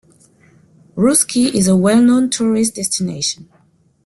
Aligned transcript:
Roosky 0.95 1.53
is 1.55 1.67
a 1.67 1.75
well 1.75 2.01
known 2.01 2.31
tourist 2.31 2.73
destination. 2.73 3.47